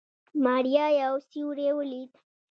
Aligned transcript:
ماريا 0.43 0.85
يو 1.01 1.13
سيوری 1.29 1.67
وليد. 1.77 2.11